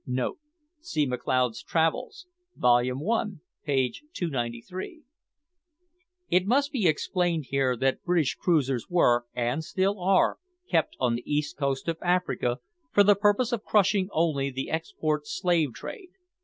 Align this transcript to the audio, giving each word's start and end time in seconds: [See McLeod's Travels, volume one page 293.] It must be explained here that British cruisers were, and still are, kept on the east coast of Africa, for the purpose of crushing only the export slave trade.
[See 0.79 1.05
McLeod's 1.05 1.61
Travels, 1.61 2.25
volume 2.55 2.99
one 2.99 3.41
page 3.63 4.03
293.] 4.15 5.03
It 6.27 6.47
must 6.47 6.71
be 6.71 6.87
explained 6.87 7.45
here 7.51 7.77
that 7.77 8.01
British 8.03 8.33
cruisers 8.33 8.89
were, 8.89 9.27
and 9.35 9.63
still 9.63 9.99
are, 9.99 10.39
kept 10.67 10.95
on 10.99 11.13
the 11.13 11.31
east 11.31 11.55
coast 11.55 11.87
of 11.87 11.97
Africa, 12.01 12.57
for 12.91 13.03
the 13.03 13.13
purpose 13.13 13.51
of 13.51 13.63
crushing 13.63 14.09
only 14.11 14.49
the 14.49 14.71
export 14.71 15.27
slave 15.27 15.71
trade. 15.75 16.09